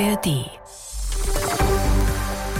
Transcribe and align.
ARD. 0.00 0.50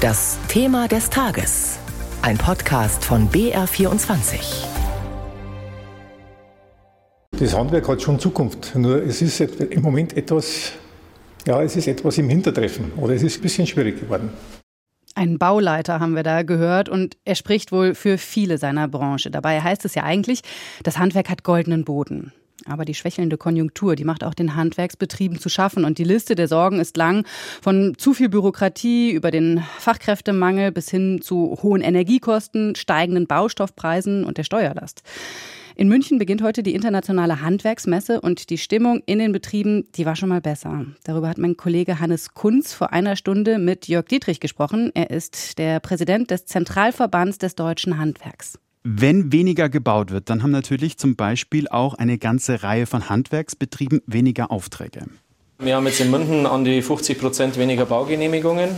Das 0.01 0.39
Thema 0.47 0.87
des 0.87 1.11
Tages. 1.11 1.81
Ein 2.23 2.39
Podcast 2.39 3.05
von 3.05 3.29
BR24. 3.29 4.67
Das 7.37 7.57
Handwerk 7.57 7.89
hat 7.89 8.03
schon 8.03 8.21
Zukunft. 8.21 8.77
Nur 8.77 9.03
es 9.03 9.21
ist 9.21 9.41
im 9.41 9.83
Moment 9.83 10.17
etwas, 10.17 10.73
ja, 11.45 11.61
es 11.61 11.75
ist 11.75 11.89
etwas 11.89 12.19
im 12.19 12.29
Hintertreffen 12.29 12.93
oder 12.99 13.15
es 13.15 13.25
ist 13.25 13.39
ein 13.39 13.43
bisschen 13.43 13.67
schwierig 13.67 13.99
geworden. 13.99 14.31
Ein 15.17 15.39
Bauleiter 15.39 15.99
haben 15.99 16.15
wir 16.15 16.23
da 16.23 16.43
gehört 16.43 16.89
und 16.89 17.17
er 17.25 17.35
spricht 17.35 17.73
wohl 17.73 17.97
für 17.97 18.17
viele 18.17 18.59
seiner 18.59 18.87
Branche. 18.87 19.33
Dabei 19.33 19.61
heißt 19.61 19.85
es 19.85 19.97
ja 19.97 20.05
eigentlich, 20.05 20.43
das 20.85 20.99
Handwerk 20.99 21.31
hat 21.31 21.43
goldenen 21.43 21.85
Boden. 21.85 22.33
Aber 22.67 22.85
die 22.85 22.95
schwächelnde 22.95 23.37
Konjunktur, 23.37 23.95
die 23.97 24.05
macht 24.05 24.25
auch 24.25 24.35
den 24.35 24.57
Handwerksbetrieben 24.57 25.39
zu 25.39 25.49
schaffen. 25.49 25.85
Und 25.85 25.99
die 25.99 26.05
Liste 26.05 26.35
der 26.35 26.49
Sorgen 26.49 26.81
ist 26.81 26.97
lang. 26.97 27.27
Von 27.61 27.95
zu 27.99 28.15
viel 28.15 28.29
Bürokratie 28.29 29.13
über 29.13 29.31
den 29.31 29.63
Fachkräftemangel 29.79 30.73
bis 30.73 30.91
hin 30.91 31.21
zu 31.23 31.59
hohen 31.63 31.83
Energiekosten, 31.83 32.75
steigenden 32.75 33.27
Baustoffpreisen 33.27 34.25
und 34.25 34.39
der 34.39 34.45
Steuerlast. 34.45 35.03
In 35.77 35.89
München 35.89 36.19
beginnt 36.19 36.41
heute 36.41 36.63
die 36.63 36.75
internationale 36.75 37.41
Handwerksmesse 37.41 38.21
und 38.21 38.49
die 38.51 38.59
Stimmung 38.59 39.03
in 39.07 39.19
den 39.19 39.33
Betrieben, 39.33 39.89
die 39.97 40.07
war 40.07 40.15
schon 40.15 40.29
mal 40.29 40.41
besser. 40.41 40.87
Darüber 41.03 41.29
hat 41.29 41.39
mein 41.39 41.57
Kollege 41.57 41.99
Hannes 41.99 42.33
Kunz 42.33 42.73
vor 42.73 42.93
einer 42.93 43.17
Stunde 43.17 43.59
mit 43.59 43.89
Jörg 43.89 44.07
Dietrich 44.07 44.39
gesprochen. 44.39 44.93
Er 44.95 45.11
ist 45.11 45.59
der 45.59 45.81
Präsident 45.81 46.31
des 46.31 46.47
Zentralverbands 46.47 47.39
des 47.39 47.57
deutschen 47.57 47.99
Handwerks. 47.99 48.61
Wenn 48.87 49.33
weniger 49.33 49.71
gebaut 49.71 50.11
wird, 50.11 50.29
dann 50.29 50.43
haben 50.43 50.51
natürlich 50.51 50.99
zum 50.99 51.17
Beispiel 51.17 51.69
auch 51.69 51.95
eine 51.95 52.19
ganze 52.19 52.63
Reihe 52.63 52.85
von 52.85 53.09
Handwerksbetrieben 53.09 54.03
weniger 54.07 54.51
Aufträge. 54.51 55.07
Wir 55.59 55.77
haben 55.77 55.87
jetzt 55.87 56.01
in 56.01 56.11
München 56.11 56.45
an 56.45 56.67
die 56.67 56.83
50 56.83 57.19
Prozent 57.19 57.59
weniger 57.59 57.87
Baugenehmigungen. 57.87 58.69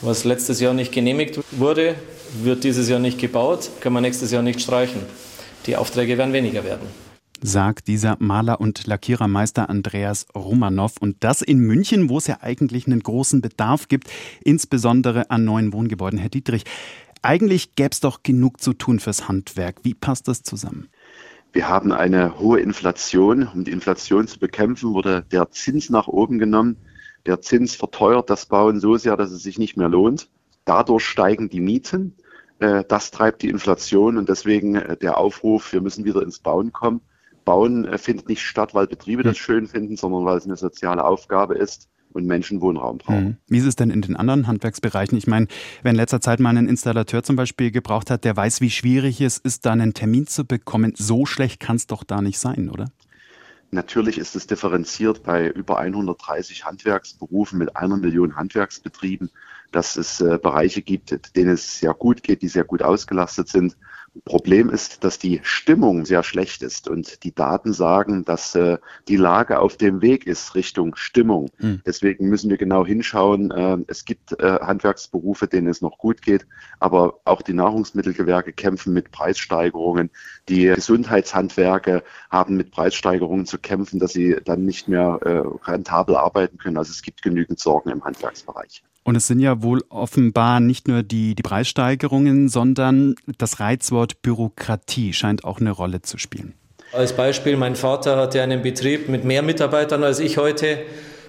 Was 0.00 0.24
letztes 0.24 0.58
Jahr 0.58 0.72
nicht 0.72 0.90
genehmigt 0.90 1.38
wurde, 1.50 1.96
wird 2.42 2.64
dieses 2.64 2.88
Jahr 2.88 2.98
nicht 2.98 3.18
gebaut, 3.18 3.70
können 3.80 3.94
wir 3.94 4.00
nächstes 4.00 4.30
Jahr 4.30 4.42
nicht 4.42 4.62
streichen. 4.62 5.02
Die 5.66 5.76
Aufträge 5.76 6.16
werden 6.16 6.32
weniger 6.32 6.64
werden 6.64 6.88
sagt 7.44 7.88
dieser 7.88 8.16
Maler 8.20 8.58
und 8.60 8.86
Lackierermeister 8.86 9.68
Andreas 9.68 10.26
Romanow. 10.34 10.94
Und 10.98 11.16
das 11.20 11.42
in 11.42 11.58
München, 11.58 12.08
wo 12.08 12.18
es 12.18 12.26
ja 12.26 12.38
eigentlich 12.40 12.86
einen 12.86 13.00
großen 13.00 13.42
Bedarf 13.42 13.88
gibt, 13.88 14.10
insbesondere 14.42 15.30
an 15.30 15.44
neuen 15.44 15.72
Wohngebäuden. 15.74 16.18
Herr 16.18 16.30
Dietrich, 16.30 16.64
eigentlich 17.24 17.74
gäbe 17.74 17.90
es 17.92 18.00
doch 18.00 18.22
genug 18.22 18.60
zu 18.60 18.72
tun 18.72 19.00
fürs 19.00 19.28
Handwerk. 19.28 19.80
Wie 19.82 19.94
passt 19.94 20.28
das 20.28 20.42
zusammen? 20.42 20.88
Wir 21.52 21.68
haben 21.68 21.92
eine 21.92 22.38
hohe 22.38 22.60
Inflation. 22.60 23.48
Um 23.52 23.64
die 23.64 23.70
Inflation 23.70 24.26
zu 24.26 24.38
bekämpfen, 24.38 24.92
wurde 24.92 25.24
der 25.30 25.50
Zins 25.50 25.88
nach 25.88 26.08
oben 26.08 26.38
genommen. 26.38 26.76
Der 27.26 27.40
Zins 27.40 27.74
verteuert 27.74 28.28
das 28.28 28.46
Bauen 28.46 28.80
so 28.80 28.96
sehr, 28.96 29.16
dass 29.16 29.30
es 29.30 29.42
sich 29.42 29.58
nicht 29.58 29.76
mehr 29.76 29.88
lohnt. 29.88 30.28
Dadurch 30.64 31.04
steigen 31.04 31.48
die 31.48 31.60
Mieten. 31.60 32.16
Äh, 32.58 32.84
das 32.86 33.10
treibt 33.10 33.42
die 33.42 33.48
Inflation 33.48 34.18
und 34.18 34.28
deswegen 34.28 34.74
äh, 34.74 34.96
der 34.96 35.18
Aufruf, 35.18 35.72
wir 35.72 35.80
müssen 35.80 36.04
wieder 36.04 36.22
ins 36.22 36.40
Bauen 36.40 36.72
kommen. 36.72 37.00
Bauen 37.44 37.84
äh, 37.84 37.98
findet 37.98 38.28
nicht 38.28 38.42
statt, 38.42 38.74
weil 38.74 38.86
Betriebe 38.86 39.22
das 39.22 39.36
hm. 39.36 39.42
schön 39.42 39.66
finden, 39.66 39.96
sondern 39.96 40.24
weil 40.24 40.38
es 40.38 40.44
eine 40.44 40.56
soziale 40.56 41.04
Aufgabe 41.04 41.54
ist 41.54 41.88
und 42.14 42.26
Menschen 42.26 42.60
Wohnraum 42.60 42.98
brauchen. 42.98 43.24
Mhm. 43.24 43.36
Wie 43.48 43.58
ist 43.58 43.66
es 43.66 43.76
denn 43.76 43.90
in 43.90 44.00
den 44.00 44.16
anderen 44.16 44.46
Handwerksbereichen? 44.46 45.18
Ich 45.18 45.26
meine, 45.26 45.48
wer 45.82 45.90
in 45.90 45.96
letzter 45.96 46.20
Zeit 46.20 46.40
mal 46.40 46.50
einen 46.50 46.68
Installateur 46.68 47.22
zum 47.22 47.36
Beispiel 47.36 47.70
gebraucht 47.70 48.10
hat, 48.10 48.24
der 48.24 48.36
weiß, 48.36 48.60
wie 48.60 48.70
schwierig 48.70 49.20
es 49.20 49.38
ist, 49.38 49.66
da 49.66 49.72
einen 49.72 49.94
Termin 49.94 50.26
zu 50.26 50.44
bekommen. 50.44 50.94
So 50.96 51.26
schlecht 51.26 51.60
kann 51.60 51.76
es 51.76 51.86
doch 51.86 52.04
da 52.04 52.22
nicht 52.22 52.38
sein, 52.38 52.70
oder? 52.70 52.86
Natürlich 53.72 54.18
ist 54.18 54.36
es 54.36 54.46
differenziert 54.46 55.24
bei 55.24 55.48
über 55.48 55.78
130 55.80 56.64
Handwerksberufen 56.64 57.58
mit 57.58 57.76
einer 57.76 57.96
Million 57.96 58.36
Handwerksbetrieben, 58.36 59.30
dass 59.72 59.96
es 59.96 60.20
äh, 60.20 60.38
Bereiche 60.40 60.82
gibt, 60.82 61.34
denen 61.34 61.50
es 61.50 61.80
sehr 61.80 61.92
gut 61.94 62.22
geht, 62.22 62.42
die 62.42 62.48
sehr 62.48 62.62
gut 62.62 62.82
ausgelastet 62.82 63.48
sind 63.48 63.76
Problem 64.24 64.70
ist, 64.70 65.02
dass 65.02 65.18
die 65.18 65.40
Stimmung 65.42 66.04
sehr 66.04 66.22
schlecht 66.22 66.62
ist 66.62 66.88
und 66.88 67.24
die 67.24 67.34
Daten 67.34 67.72
sagen, 67.72 68.24
dass 68.24 68.54
äh, 68.54 68.78
die 69.08 69.16
Lage 69.16 69.58
auf 69.58 69.76
dem 69.76 70.02
Weg 70.02 70.26
ist 70.26 70.54
Richtung 70.54 70.94
Stimmung. 70.94 71.50
Hm. 71.58 71.82
Deswegen 71.84 72.28
müssen 72.28 72.48
wir 72.48 72.56
genau 72.56 72.86
hinschauen. 72.86 73.50
Äh, 73.50 73.78
es 73.88 74.04
gibt 74.04 74.38
äh, 74.40 74.60
Handwerksberufe, 74.60 75.48
denen 75.48 75.66
es 75.66 75.82
noch 75.82 75.98
gut 75.98 76.22
geht, 76.22 76.46
aber 76.78 77.20
auch 77.24 77.42
die 77.42 77.54
Nahrungsmittelgewerke 77.54 78.52
kämpfen 78.52 78.92
mit 78.92 79.10
Preissteigerungen. 79.10 80.10
Die 80.48 80.66
Gesundheitshandwerke 80.66 82.04
haben 82.30 82.56
mit 82.56 82.70
Preissteigerungen 82.70 83.46
zu 83.46 83.58
kämpfen, 83.58 83.98
dass 83.98 84.12
sie 84.12 84.36
dann 84.44 84.64
nicht 84.64 84.88
mehr 84.88 85.18
äh, 85.22 85.70
rentabel 85.70 86.16
arbeiten 86.16 86.58
können. 86.58 86.78
Also 86.78 86.92
es 86.92 87.02
gibt 87.02 87.22
genügend 87.22 87.58
Sorgen 87.58 87.90
im 87.90 88.04
Handwerksbereich. 88.04 88.84
Und 89.04 89.16
es 89.16 89.26
sind 89.26 89.38
ja 89.38 89.62
wohl 89.62 89.84
offenbar 89.90 90.60
nicht 90.60 90.88
nur 90.88 91.02
die, 91.02 91.34
die 91.34 91.42
Preissteigerungen, 91.42 92.48
sondern 92.48 93.14
das 93.38 93.60
Reizwort 93.60 94.22
Bürokratie 94.22 95.12
scheint 95.12 95.44
auch 95.44 95.60
eine 95.60 95.70
Rolle 95.70 96.00
zu 96.00 96.16
spielen. 96.16 96.54
Als 96.92 97.14
Beispiel, 97.14 97.56
mein 97.56 97.76
Vater 97.76 98.16
hatte 98.16 98.42
einen 98.42 98.62
Betrieb 98.62 99.08
mit 99.08 99.24
mehr 99.24 99.42
Mitarbeitern 99.42 100.02
als 100.04 100.20
ich 100.20 100.38
heute 100.38 100.78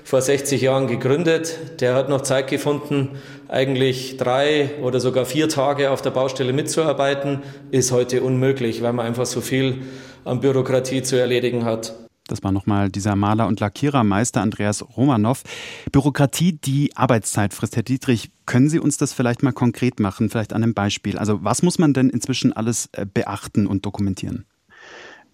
vor 0.06 0.22
60 0.22 0.62
Jahren 0.62 0.88
gegründet. 0.88 1.82
Der 1.82 1.96
hat 1.96 2.08
noch 2.08 2.22
Zeit 2.22 2.48
gefunden, 2.48 3.18
eigentlich 3.48 4.18
drei 4.18 4.70
oder 4.82 5.00
sogar 5.00 5.26
vier 5.26 5.50
Tage 5.50 5.90
auf 5.90 6.02
der 6.02 6.12
Baustelle 6.12 6.54
mitzuarbeiten. 6.54 7.42
Ist 7.72 7.92
heute 7.92 8.22
unmöglich, 8.22 8.84
weil 8.84 8.94
man 8.94 9.06
einfach 9.06 9.26
so 9.26 9.42
viel 9.42 9.82
an 10.24 10.40
Bürokratie 10.40 11.02
zu 11.02 11.20
erledigen 11.20 11.66
hat. 11.66 12.05
Das 12.28 12.44
war 12.44 12.52
nochmal 12.52 12.90
dieser 12.90 13.16
Maler 13.16 13.48
und 13.48 13.60
Lackierermeister 13.60 14.42
Andreas 14.42 14.84
Romanow. 14.98 15.44
Bürokratie, 15.92 16.54
die 16.54 16.96
Arbeitszeit 16.96 17.54
frisst. 17.54 17.76
Herr 17.76 17.84
Dietrich, 17.84 18.32
können 18.48 18.68
Sie 18.68 18.80
uns 18.80 18.98
das 18.98 19.14
vielleicht 19.14 19.44
mal 19.44 19.54
konkret 19.54 20.00
machen, 20.00 20.30
vielleicht 20.30 20.54
an 20.54 20.64
einem 20.64 20.74
Beispiel? 20.74 21.20
Also 21.20 21.44
was 21.44 21.62
muss 21.62 21.78
man 21.78 21.94
denn 21.94 22.10
inzwischen 22.10 22.52
alles 22.52 22.90
äh, 22.94 23.06
beachten 23.06 23.68
und 23.68 23.86
dokumentieren? 23.86 24.46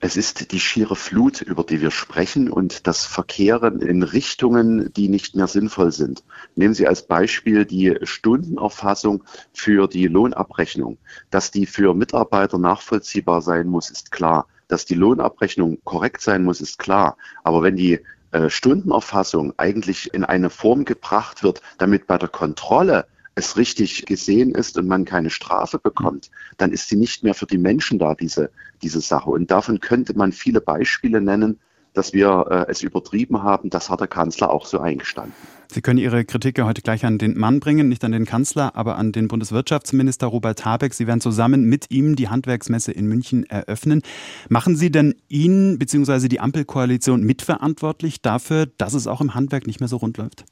Es 0.04 0.18
ist 0.18 0.52
die 0.52 0.60
schiere 0.60 0.96
Flut, 0.96 1.42
über 1.42 1.64
die 1.64 1.80
wir 1.80 1.92
sprechen 1.92 2.50
und 2.50 2.88
das 2.88 3.06
Verkehren 3.06 3.82
in 3.82 4.02
Richtungen, 4.02 4.92
die 4.94 5.10
nicht 5.10 5.36
mehr 5.36 5.46
sinnvoll 5.46 5.92
sind. 5.92 6.24
Nehmen 6.56 6.74
Sie 6.74 6.88
als 6.88 7.06
Beispiel 7.06 7.66
die 7.66 7.96
Stundenerfassung 8.02 9.24
für 9.54 9.88
die 9.88 10.08
Lohnabrechnung. 10.08 10.98
Dass 11.30 11.52
die 11.52 11.68
für 11.68 11.94
Mitarbeiter 11.94 12.58
nachvollziehbar 12.58 13.44
sein 13.44 13.68
muss, 13.68 13.92
ist 13.92 14.12
klar. 14.12 14.48
Dass 14.72 14.86
die 14.86 14.96
Lohnabrechnung 14.96 15.80
korrekt 15.84 16.22
sein 16.22 16.46
muss, 16.46 16.62
ist 16.62 16.80
klar. 16.80 17.18
Aber 17.44 17.62
wenn 17.62 17.76
die 17.76 18.00
äh, 18.32 18.50
Stundenerfassung 18.50 19.54
eigentlich 19.58 20.14
in 20.14 20.24
eine 20.24 20.50
Form 20.50 20.86
gebracht 20.86 21.44
wird, 21.44 21.62
damit 21.78 22.08
bei 22.08 22.18
der 22.18 22.30
Kontrolle 22.30 23.06
es 23.36 23.58
richtig 23.58 24.06
gesehen 24.06 24.56
ist 24.56 24.78
und 24.78 24.88
man 24.88 25.04
keine 25.04 25.30
Strafe 25.30 25.78
bekommt, 25.78 26.32
dann 26.58 26.72
ist 26.72 26.88
sie 26.88 26.96
nicht 26.96 27.22
mehr 27.22 27.34
für 27.34 27.48
die 27.48 27.58
Menschen 27.58 28.00
da, 28.00 28.16
diese, 28.16 28.50
diese 28.82 29.02
Sache. 29.02 29.30
Und 29.30 29.52
davon 29.52 29.82
könnte 29.82 30.18
man 30.18 30.32
viele 30.32 30.62
Beispiele 30.62 31.20
nennen, 31.20 31.60
dass 31.94 32.14
wir 32.14 32.46
äh, 32.50 32.72
es 32.72 32.84
übertrieben 32.84 33.44
haben. 33.44 33.70
Das 33.70 33.90
hat 33.90 34.00
der 34.00 34.08
Kanzler 34.08 34.52
auch 34.52 34.66
so 34.66 34.80
eingestanden. 34.80 35.34
Sie 35.72 35.82
können 35.82 36.00
Ihre 36.00 36.26
Kritik 36.26 36.58
ja 36.58 36.66
heute 36.66 36.82
gleich 36.82 37.06
an 37.06 37.18
den 37.18 37.38
Mann 37.38 37.62
bringen, 37.62 37.88
nicht 37.88 38.04
an 38.04 38.12
den 38.12 38.26
Kanzler, 38.26 38.76
aber 38.76 38.98
an 38.98 39.14
den 39.14 39.30
Bundeswirtschaftsminister 39.30 40.28
Robert 40.28 40.66
Habeck. 40.66 40.94
Sie 40.94 41.08
werden 41.08 41.22
zusammen 41.22 41.64
mit 41.64 41.90
ihm 41.90 42.18
die 42.18 42.28
Handwerksmesse 42.28 42.92
in 42.92 43.08
München 43.08 43.46
eröffnen. 43.46 44.02
Machen 44.50 44.76
Sie 44.76 44.92
denn 44.92 45.16
ihn 45.30 45.80
bzw. 45.80 46.28
die 46.28 46.42
Ampelkoalition 46.42 47.24
mitverantwortlich 47.24 48.22
dafür, 48.22 48.66
dass 48.78 48.94
es 48.94 49.08
auch 49.08 49.22
im 49.22 49.34
Handwerk 49.34 49.66
nicht 49.66 49.80
mehr 49.80 49.88
so 49.88 49.98
rund 49.98 50.18
läuft? 50.18 50.44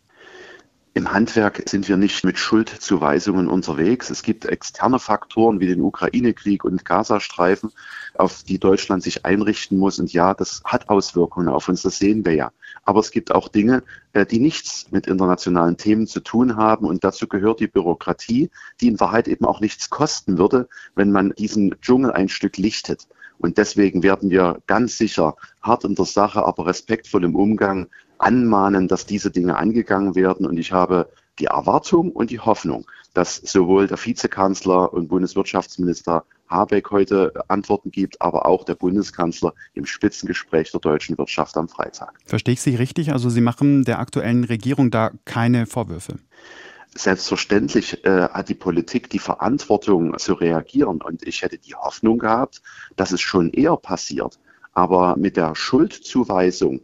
Im 0.96 1.14
Handwerk 1.14 1.70
sind 1.70 1.88
wir 1.88 1.98
nicht 1.98 2.24
mit 2.26 2.40
Schuldzuweisungen 2.40 3.48
unterwegs. 3.48 4.10
Es 4.10 4.24
gibt 4.24 4.46
externe 4.46 4.98
Faktoren 4.98 5.60
wie 5.60 5.68
den 5.68 5.82
Ukraine-Krieg 5.82 6.64
und 6.66 6.84
Gazastreifen, 6.84 7.72
auf 8.16 8.44
die 8.44 8.58
Deutschland 8.58 9.04
sich 9.04 9.24
einrichten 9.24 9.78
muss. 9.78 10.00
Und 10.00 10.12
ja, 10.12 10.34
das 10.34 10.62
hat 10.66 10.90
Auswirkungen 10.90 11.48
auf 11.48 11.70
uns, 11.70 11.84
das 11.84 12.00
sehen 12.00 12.26
wir 12.26 12.34
ja. 12.34 12.52
Aber 12.86 13.02
es 13.02 13.12
gibt 13.12 13.31
auch 13.31 13.50
Dinge, 13.50 13.84
äh, 14.13 14.25
die 14.25 14.40
nichts 14.40 14.88
mit 14.90 15.06
internationalen 15.06 15.78
Themen 15.78 16.08
zu 16.08 16.22
tun 16.22 16.56
haben. 16.56 16.88
Und 16.88 17.04
dazu 17.04 17.28
gehört 17.28 17.60
die 17.60 17.68
Bürokratie, 17.68 18.50
die 18.81 18.88
in 18.88 19.00
Wahrheit 19.00 19.28
eben 19.28 19.46
auch 19.46 19.62
nichts 19.62 19.92
kosten 19.92 20.40
würde, 20.40 20.68
wenn 20.96 21.12
man 21.12 21.34
diesen 21.38 21.80
Dschungel 21.81 22.12
ein 22.12 22.30
Stück 22.30 22.58
lichtet. 22.58 23.08
Und 23.38 23.58
deswegen 23.58 24.02
werden 24.02 24.31
wir 24.31 24.60
ganz 24.66 24.98
sicher 24.98 25.36
hart 25.62 25.86
in 25.86 25.96
der 25.96 26.06
Sache, 26.06 26.44
aber 26.44 26.66
respektvoll 26.66 27.24
im 27.24 27.36
Umgang 27.36 27.88
anmahnen, 28.19 28.88
dass 28.88 29.06
diese 29.06 29.31
Dinge 29.31 29.57
angegangen 29.57 30.16
werden. 30.16 30.45
Und 30.45 30.57
ich 30.57 30.71
habe 30.71 31.10
die 31.39 31.45
Erwartung 31.45 32.12
und 32.12 32.30
die 32.30 32.39
Hoffnung, 32.39 32.86
dass 33.13 33.38
sowohl 33.38 33.88
der 33.88 33.98
Vizekanzler 33.98 34.94
und 34.94 35.07
Bundeswirtschaftsminister 35.07 36.25
Habeck 36.50 36.92
heute 36.92 37.31
Antworten 37.48 37.92
gibt, 37.92 38.21
aber 38.21 38.45
auch 38.45 38.66
der 38.66 38.75
Bundeskanzler 38.75 39.54
im 39.74 39.86
Spitzengespräch 39.86 40.71
der 40.71 40.80
deutschen 40.80 41.18
Wirtschaft 41.18 41.56
am 41.57 41.69
Freitag. 41.69 42.13
Verstehe 42.25 42.54
ich 42.54 42.62
Sie 42.62 42.75
richtig? 42.75 43.12
Also 43.12 43.30
Sie 43.30 43.42
machen 43.42 43.83
der 43.83 44.00
aktuellen 44.00 44.44
Regierung 44.44 44.92
da 44.92 45.12
keine 45.25 45.65
Vorwürfe? 45.65 46.15
Selbstverständlich 46.95 48.04
äh, 48.04 48.30
hat 48.30 48.50
die 48.50 48.56
Politik 48.56 49.12
die 49.12 49.19
Verantwortung 49.19 50.18
zu 50.18 50.33
reagieren 50.33 51.01
und 51.01 51.22
ich 51.24 51.44
hätte 51.44 51.60
die 51.60 51.75
Hoffnung 51.75 52.18
gehabt, 52.18 52.62
dass 52.95 53.12
es 53.12 53.22
schon 53.22 53.51
eher 53.51 53.77
passiert. 53.77 54.39
Aber 54.74 55.15
mit 55.15 55.38
der 55.38 55.56
Schuldzuweisung 55.56 56.81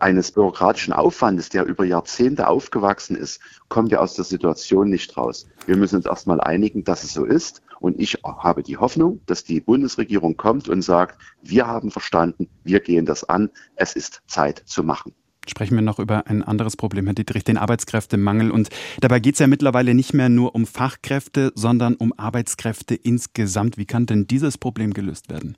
eines 0.00 0.32
bürokratischen 0.32 0.92
Aufwandes, 0.92 1.48
der 1.48 1.64
über 1.64 1.84
Jahrzehnte 1.84 2.48
aufgewachsen 2.48 3.16
ist, 3.16 3.40
kommen 3.68 3.90
wir 3.90 4.00
aus 4.00 4.14
der 4.14 4.24
Situation 4.24 4.88
nicht 4.88 5.16
raus. 5.16 5.46
Wir 5.66 5.76
müssen 5.76 5.96
uns 5.96 6.06
erstmal 6.06 6.40
einigen, 6.40 6.84
dass 6.84 7.04
es 7.04 7.12
so 7.12 7.24
ist. 7.24 7.62
Und 7.80 8.00
ich 8.00 8.18
habe 8.24 8.62
die 8.62 8.76
Hoffnung, 8.76 9.20
dass 9.26 9.44
die 9.44 9.60
Bundesregierung 9.60 10.36
kommt 10.36 10.68
und 10.68 10.82
sagt, 10.82 11.20
wir 11.42 11.66
haben 11.66 11.90
verstanden, 11.90 12.48
wir 12.64 12.80
gehen 12.80 13.06
das 13.06 13.24
an, 13.24 13.50
es 13.76 13.94
ist 13.94 14.22
Zeit 14.26 14.62
zu 14.66 14.82
machen 14.82 15.14
sprechen 15.50 15.76
wir 15.76 15.82
noch 15.82 15.98
über 15.98 16.26
ein 16.26 16.42
anderes 16.42 16.76
Problem, 16.76 17.06
Herr 17.06 17.14
Dietrich, 17.14 17.44
den 17.44 17.56
Arbeitskräftemangel. 17.56 18.50
Und 18.50 18.68
dabei 19.00 19.20
geht 19.20 19.34
es 19.34 19.38
ja 19.38 19.46
mittlerweile 19.46 19.94
nicht 19.94 20.14
mehr 20.14 20.28
nur 20.28 20.54
um 20.54 20.66
Fachkräfte, 20.66 21.52
sondern 21.54 21.94
um 21.94 22.12
Arbeitskräfte 22.16 22.94
insgesamt. 22.94 23.78
Wie 23.78 23.86
kann 23.86 24.06
denn 24.06 24.26
dieses 24.26 24.58
Problem 24.58 24.92
gelöst 24.92 25.30
werden? 25.30 25.56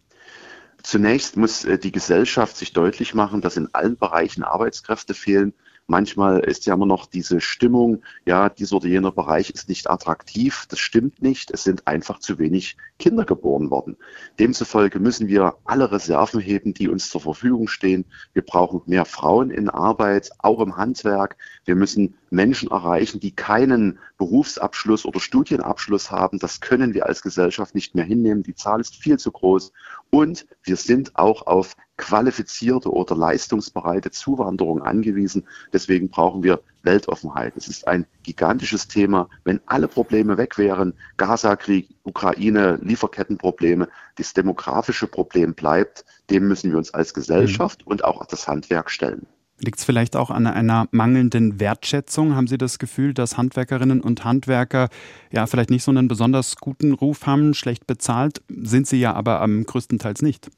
Zunächst 0.82 1.36
muss 1.36 1.64
äh, 1.64 1.78
die 1.78 1.92
Gesellschaft 1.92 2.56
sich 2.56 2.72
deutlich 2.72 3.14
machen, 3.14 3.40
dass 3.40 3.56
in 3.56 3.68
allen 3.74 3.96
Bereichen 3.96 4.42
Arbeitskräfte 4.42 5.14
fehlen. 5.14 5.52
Manchmal 5.86 6.38
ist 6.38 6.66
ja 6.66 6.74
immer 6.74 6.86
noch 6.86 7.06
diese 7.06 7.40
Stimmung, 7.40 8.02
ja, 8.24 8.48
dieser 8.48 8.76
oder 8.76 8.86
jener 8.86 9.10
Bereich 9.10 9.50
ist 9.50 9.68
nicht 9.68 9.90
attraktiv. 9.90 10.66
Das 10.68 10.78
stimmt 10.78 11.20
nicht. 11.20 11.50
Es 11.50 11.64
sind 11.64 11.88
einfach 11.88 12.20
zu 12.20 12.38
wenig 12.38 12.76
Kinder 13.00 13.24
geboren 13.24 13.70
worden. 13.70 13.96
Demzufolge 14.38 15.00
müssen 15.00 15.26
wir 15.26 15.56
alle 15.64 15.90
Reserven 15.90 16.38
heben, 16.38 16.74
die 16.74 16.88
uns 16.88 17.10
zur 17.10 17.22
Verfügung 17.22 17.66
stehen. 17.66 18.04
Wir 18.34 18.42
brauchen 18.42 18.82
mehr 18.86 19.04
Frauen 19.04 19.50
in 19.50 19.68
Arbeit, 19.68 20.30
auch 20.38 20.60
im 20.60 20.76
Handwerk. 20.76 21.36
Wir 21.64 21.74
müssen 21.74 22.14
Menschen 22.30 22.70
erreichen, 22.70 23.20
die 23.20 23.32
keinen 23.32 23.98
Berufsabschluss 24.16 25.04
oder 25.04 25.20
Studienabschluss 25.20 26.10
haben. 26.10 26.38
Das 26.38 26.60
können 26.60 26.94
wir 26.94 27.06
als 27.06 27.22
Gesellschaft 27.22 27.74
nicht 27.74 27.94
mehr 27.94 28.04
hinnehmen. 28.04 28.42
Die 28.42 28.54
Zahl 28.54 28.80
ist 28.80 28.96
viel 28.96 29.18
zu 29.18 29.32
groß. 29.32 29.72
Und 30.10 30.46
wir 30.62 30.76
sind 30.76 31.16
auch 31.16 31.46
auf 31.46 31.76
qualifizierte 31.96 32.90
oder 32.90 33.14
leistungsbereite 33.14 34.10
Zuwanderung 34.10 34.82
angewiesen. 34.82 35.46
Deswegen 35.72 36.08
brauchen 36.08 36.42
wir 36.42 36.62
Weltoffenheit. 36.82 37.56
Es 37.56 37.68
ist 37.68 37.86
ein 37.86 38.06
gigantisches 38.22 38.88
Thema. 38.88 39.28
Wenn 39.44 39.60
alle 39.66 39.88
Probleme 39.88 40.38
weg 40.38 40.56
wären, 40.56 40.94
Gaza-Krieg, 41.18 41.90
Ukraine, 42.04 42.78
Lieferkettenprobleme, 42.82 43.88
das 44.16 44.32
demografische 44.32 45.08
Problem 45.08 45.54
bleibt, 45.54 46.04
dem 46.30 46.48
müssen 46.48 46.70
wir 46.70 46.78
uns 46.78 46.94
als 46.94 47.12
Gesellschaft 47.12 47.84
mhm. 47.84 47.92
und 47.92 48.04
auch 48.04 48.24
das 48.24 48.48
Handwerk 48.48 48.90
stellen. 48.90 49.26
Liegt 49.62 49.78
es 49.78 49.84
vielleicht 49.84 50.16
auch 50.16 50.30
an 50.30 50.46
einer 50.46 50.88
mangelnden 50.90 51.60
Wertschätzung? 51.60 52.34
Haben 52.34 52.46
Sie 52.46 52.56
das 52.56 52.78
Gefühl, 52.78 53.12
dass 53.12 53.36
Handwerkerinnen 53.36 54.00
und 54.00 54.24
Handwerker 54.24 54.88
ja 55.30 55.46
vielleicht 55.46 55.68
nicht 55.68 55.84
so 55.84 55.90
einen 55.90 56.08
besonders 56.08 56.56
guten 56.56 56.92
Ruf 56.94 57.26
haben, 57.26 57.52
schlecht 57.52 57.86
bezahlt? 57.86 58.42
Sind 58.48 58.86
sie 58.86 58.98
ja 58.98 59.12
aber 59.12 59.42
am 59.42 59.64
größtenteils 59.64 60.22
nicht. 60.22 60.50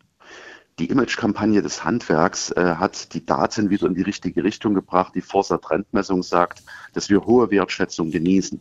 Die 0.79 0.87
Imagekampagne 0.87 1.63
des 1.63 1.85
Handwerks 1.85 2.51
äh, 2.53 2.77
hat 2.77 3.13
die 3.13 3.27
Daten 3.27 3.71
wieder 3.71 3.87
in 3.89 3.95
die 3.95 4.03
richtige 4.03 4.45
Richtung 4.45 4.73
gebracht. 4.75 5.15
Die 5.15 5.21
Forsa 5.21 5.59
Trendmessung 5.59 6.23
sagt, 6.23 6.63
dass 6.95 7.11
wir 7.11 7.27
hohe 7.27 7.51
Wertschätzung 7.51 8.11
genießen. 8.11 8.61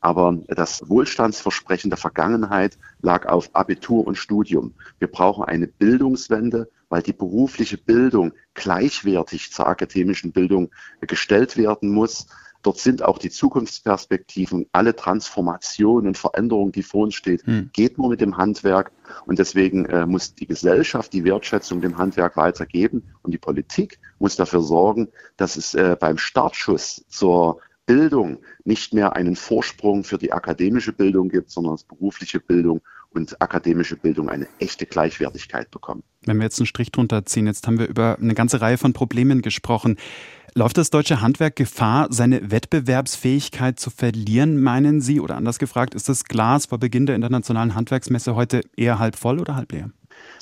Aber 0.00 0.36
das 0.48 0.88
Wohlstandsversprechen 0.88 1.90
der 1.90 1.98
Vergangenheit 1.98 2.76
lag 3.02 3.26
auf 3.26 3.54
Abitur 3.54 4.06
und 4.06 4.16
Studium. 4.16 4.74
Wir 4.98 5.06
brauchen 5.06 5.44
eine 5.44 5.68
Bildungswende, 5.68 6.68
weil 6.92 7.02
die 7.02 7.14
berufliche 7.14 7.78
Bildung 7.78 8.34
gleichwertig 8.52 9.50
zur 9.50 9.66
akademischen 9.66 10.30
Bildung 10.30 10.70
gestellt 11.00 11.56
werden 11.56 11.88
muss. 11.88 12.26
Dort 12.60 12.78
sind 12.80 13.02
auch 13.02 13.16
die 13.16 13.30
Zukunftsperspektiven, 13.30 14.66
alle 14.72 14.94
Transformationen 14.94 16.08
und 16.08 16.18
Veränderungen, 16.18 16.70
die 16.70 16.82
vor 16.82 17.04
uns 17.04 17.14
steht, 17.14 17.46
hm. 17.46 17.70
geht 17.72 17.96
nur 17.96 18.10
mit 18.10 18.20
dem 18.20 18.36
Handwerk. 18.36 18.92
Und 19.24 19.38
deswegen 19.38 19.86
äh, 19.86 20.04
muss 20.04 20.34
die 20.34 20.46
Gesellschaft 20.46 21.14
die 21.14 21.24
Wertschätzung 21.24 21.80
dem 21.80 21.96
Handwerk 21.96 22.36
weitergeben 22.36 23.04
und 23.22 23.32
die 23.32 23.38
Politik 23.38 23.98
muss 24.18 24.36
dafür 24.36 24.60
sorgen, 24.60 25.08
dass 25.38 25.56
es 25.56 25.72
äh, 25.72 25.96
beim 25.98 26.18
Startschuss 26.18 27.06
zur 27.08 27.62
Bildung 27.86 28.38
nicht 28.64 28.92
mehr 28.92 29.16
einen 29.16 29.34
Vorsprung 29.34 30.04
für 30.04 30.18
die 30.18 30.32
akademische 30.32 30.92
Bildung 30.92 31.30
gibt, 31.30 31.50
sondern 31.50 31.72
dass 31.72 31.84
berufliche 31.84 32.38
Bildung 32.38 32.82
und 33.14 33.40
akademische 33.40 33.96
Bildung 33.96 34.28
eine 34.28 34.46
echte 34.58 34.86
Gleichwertigkeit 34.86 35.70
bekommen. 35.70 36.02
Wenn 36.24 36.38
wir 36.38 36.44
jetzt 36.44 36.58
einen 36.60 36.66
Strich 36.66 36.92
drunter 36.92 37.24
ziehen, 37.24 37.46
jetzt 37.46 37.66
haben 37.66 37.78
wir 37.78 37.88
über 37.88 38.18
eine 38.20 38.34
ganze 38.34 38.60
Reihe 38.60 38.78
von 38.78 38.92
Problemen 38.92 39.42
gesprochen. 39.42 39.96
Läuft 40.54 40.76
das 40.76 40.90
deutsche 40.90 41.22
Handwerk 41.22 41.56
Gefahr, 41.56 42.08
seine 42.10 42.50
Wettbewerbsfähigkeit 42.50 43.80
zu 43.80 43.88
verlieren, 43.88 44.60
meinen 44.60 45.00
Sie? 45.00 45.18
Oder 45.20 45.36
anders 45.36 45.58
gefragt, 45.58 45.94
ist 45.94 46.08
das 46.10 46.24
Glas 46.24 46.66
vor 46.66 46.78
Beginn 46.78 47.06
der 47.06 47.16
internationalen 47.16 47.74
Handwerksmesse 47.74 48.34
heute 48.34 48.60
eher 48.76 48.98
halb 48.98 49.16
voll 49.16 49.40
oder 49.40 49.56
halb 49.56 49.72
leer? 49.72 49.90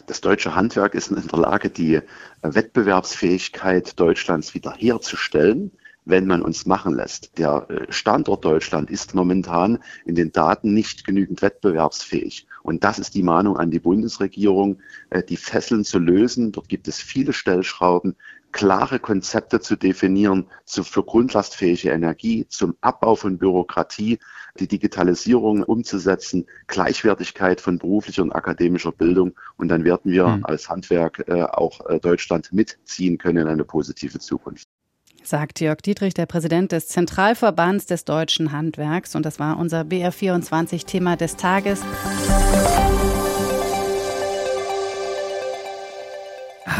Das 0.06 0.20
deutsche 0.20 0.56
Handwerk 0.56 0.94
ist 0.94 1.12
in 1.12 1.22
der 1.28 1.38
Lage, 1.38 1.70
die 1.70 2.00
Wettbewerbsfähigkeit 2.42 3.98
Deutschlands 4.00 4.54
wiederherzustellen 4.54 5.70
wenn 6.04 6.26
man 6.26 6.42
uns 6.42 6.66
machen 6.66 6.94
lässt. 6.94 7.38
Der 7.38 7.66
äh, 7.68 7.92
Standort 7.92 8.44
Deutschland 8.44 8.90
ist 8.90 9.14
momentan 9.14 9.78
in 10.04 10.14
den 10.14 10.32
Daten 10.32 10.74
nicht 10.74 11.04
genügend 11.04 11.42
wettbewerbsfähig. 11.42 12.46
Und 12.62 12.84
das 12.84 12.98
ist 12.98 13.14
die 13.14 13.22
Mahnung 13.22 13.56
an 13.56 13.70
die 13.70 13.78
Bundesregierung, 13.78 14.80
äh, 15.10 15.22
die 15.22 15.36
Fesseln 15.36 15.84
zu 15.84 15.98
lösen. 15.98 16.52
Dort 16.52 16.68
gibt 16.68 16.88
es 16.88 16.98
viele 16.98 17.32
Stellschrauben, 17.32 18.16
klare 18.52 18.98
Konzepte 18.98 19.60
zu 19.60 19.76
definieren 19.76 20.46
für 20.66 21.04
grundlastfähige 21.04 21.90
Energie, 21.90 22.46
zum 22.48 22.76
Abbau 22.80 23.14
von 23.14 23.38
Bürokratie, 23.38 24.18
die 24.58 24.66
Digitalisierung 24.66 25.62
umzusetzen, 25.62 26.46
Gleichwertigkeit 26.66 27.60
von 27.60 27.78
beruflicher 27.78 28.22
und 28.22 28.32
akademischer 28.32 28.90
Bildung. 28.90 29.34
Und 29.56 29.68
dann 29.68 29.84
werden 29.84 30.10
wir 30.10 30.26
mhm. 30.26 30.44
als 30.44 30.68
Handwerk 30.68 31.24
äh, 31.28 31.42
auch 31.42 31.80
Deutschland 32.00 32.52
mitziehen 32.52 33.18
können 33.18 33.38
in 33.38 33.48
eine 33.48 33.64
positive 33.64 34.18
Zukunft 34.18 34.68
sagt 35.30 35.60
Jörg 35.60 35.80
Dietrich, 35.80 36.12
der 36.12 36.26
Präsident 36.26 36.72
des 36.72 36.88
Zentralverbands 36.88 37.86
des 37.86 38.04
deutschen 38.04 38.52
Handwerks. 38.52 39.14
Und 39.14 39.24
das 39.24 39.38
war 39.38 39.58
unser 39.58 39.82
BR24-Thema 39.82 41.16
des 41.16 41.36
Tages. 41.36 41.80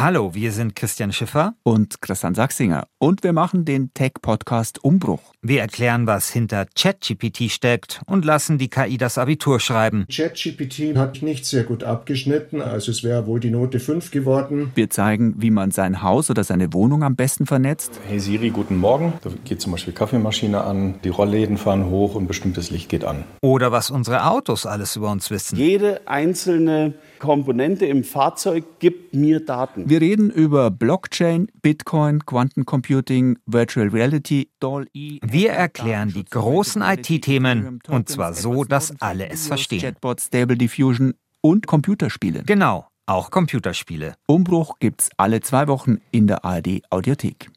Hallo, 0.02 0.34
wir 0.34 0.50
sind 0.50 0.74
Christian 0.76 1.12
Schiffer 1.12 1.52
und 1.62 2.00
Christian 2.00 2.34
Sachsinger 2.34 2.86
und 2.96 3.22
wir 3.22 3.34
machen 3.34 3.66
den 3.66 3.92
Tech-Podcast 3.92 4.82
Umbruch. 4.82 5.20
Wir 5.42 5.60
erklären, 5.60 6.06
was 6.06 6.30
hinter 6.30 6.64
ChatGPT 6.74 7.50
steckt 7.50 8.00
und 8.06 8.24
lassen 8.24 8.56
die 8.56 8.70
KI 8.70 8.96
das 8.96 9.18
Abitur 9.18 9.60
schreiben. 9.60 10.06
ChatGPT 10.10 10.96
hat 10.96 11.20
nicht 11.20 11.44
sehr 11.44 11.64
gut 11.64 11.84
abgeschnitten, 11.84 12.62
also 12.62 12.90
es 12.90 13.04
wäre 13.04 13.26
wohl 13.26 13.40
die 13.40 13.50
Note 13.50 13.78
5 13.78 14.10
geworden. 14.10 14.72
Wir 14.74 14.88
zeigen, 14.88 15.34
wie 15.36 15.50
man 15.50 15.70
sein 15.70 16.02
Haus 16.02 16.30
oder 16.30 16.44
seine 16.44 16.72
Wohnung 16.72 17.04
am 17.04 17.14
besten 17.14 17.44
vernetzt. 17.44 18.00
Hey 18.08 18.20
Siri, 18.20 18.48
guten 18.48 18.78
Morgen. 18.78 19.12
Da 19.20 19.28
geht 19.44 19.60
zum 19.60 19.72
Beispiel 19.72 19.92
Kaffeemaschine 19.92 20.64
an, 20.64 20.94
die 21.04 21.10
Rollläden 21.10 21.58
fahren 21.58 21.90
hoch 21.90 22.14
und 22.14 22.26
bestimmtes 22.26 22.70
Licht 22.70 22.88
geht 22.88 23.04
an. 23.04 23.24
Oder 23.42 23.70
was 23.70 23.90
unsere 23.90 24.24
Autos 24.30 24.64
alles 24.64 24.96
über 24.96 25.10
uns 25.10 25.30
wissen. 25.30 25.56
Jede 25.56 26.00
einzelne 26.08 26.94
Komponente 27.18 27.84
im 27.84 28.02
Fahrzeug 28.02 28.64
gibt 28.78 29.14
mir 29.14 29.44
Daten. 29.44 29.89
Wir 29.90 30.00
reden 30.00 30.30
über 30.30 30.70
Blockchain, 30.70 31.48
Bitcoin, 31.62 32.24
Quantencomputing, 32.24 33.40
Virtual 33.46 33.88
Reality, 33.88 34.48
DALL-E. 34.60 35.18
Wir 35.20 35.50
erklären 35.50 36.12
die 36.12 36.24
großen 36.24 36.80
IT-Themen 36.80 37.80
und 37.88 38.08
zwar 38.08 38.32
so, 38.32 38.62
dass 38.62 38.94
alle 39.00 39.28
es 39.28 39.48
verstehen. 39.48 39.80
Chatbot, 39.80 40.20
Stable 40.20 40.56
Diffusion 40.56 41.14
und 41.40 41.66
Computerspiele. 41.66 42.44
Genau, 42.44 42.86
auch 43.06 43.32
Computerspiele. 43.32 44.14
Umbruch 44.26 44.78
gibt's 44.78 45.10
alle 45.16 45.40
zwei 45.40 45.66
Wochen 45.66 46.00
in 46.12 46.28
der 46.28 46.44
ARD 46.44 46.82
Audiothek. 46.90 47.48